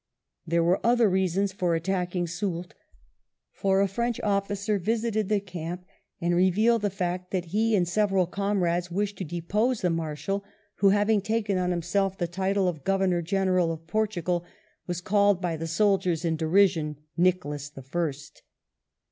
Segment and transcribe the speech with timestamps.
[0.47, 2.73] There were other reasons for attacking Soult,
[3.51, 5.85] for a French officer visited the camp
[6.19, 10.43] and revealed the fact that he and several comrades wished to depose the Marshal,
[10.77, 14.43] who, having taken on himself the title of Governor General of Portugal,
[14.87, 18.41] was called by the soldiers in derision Nicholas the First.